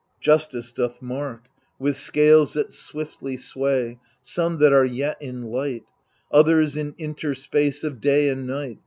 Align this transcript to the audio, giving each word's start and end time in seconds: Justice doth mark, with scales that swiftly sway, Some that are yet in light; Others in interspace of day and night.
Justice 0.19 0.71
doth 0.71 0.99
mark, 0.99 1.43
with 1.77 1.95
scales 1.95 2.53
that 2.53 2.73
swiftly 2.73 3.37
sway, 3.37 3.99
Some 4.19 4.57
that 4.57 4.73
are 4.73 4.83
yet 4.83 5.21
in 5.21 5.43
light; 5.43 5.83
Others 6.31 6.75
in 6.75 6.95
interspace 6.97 7.83
of 7.83 8.01
day 8.01 8.27
and 8.29 8.47
night. 8.47 8.79